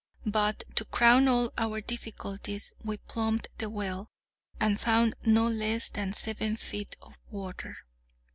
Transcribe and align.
But, 0.25 0.63
to 0.77 0.85
crown 0.85 1.27
all 1.27 1.51
our 1.59 1.79
difficulties, 1.79 2.73
we 2.83 2.97
plummed 2.97 3.49
the 3.59 3.69
well, 3.69 4.09
and 4.59 4.81
found 4.81 5.13
no 5.25 5.47
less 5.47 5.91
than 5.91 6.11
seven 6.13 6.55
feet 6.55 6.95
of 7.03 7.13
water. 7.29 7.77